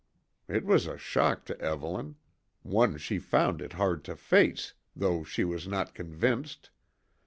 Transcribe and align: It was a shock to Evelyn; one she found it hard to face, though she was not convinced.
It 0.47 0.65
was 0.65 0.87
a 0.87 0.97
shock 0.97 1.45
to 1.45 1.61
Evelyn; 1.61 2.15
one 2.63 2.97
she 2.97 3.19
found 3.19 3.61
it 3.61 3.73
hard 3.73 4.03
to 4.05 4.15
face, 4.15 4.73
though 4.95 5.23
she 5.23 5.43
was 5.43 5.67
not 5.67 5.93
convinced. 5.93 6.71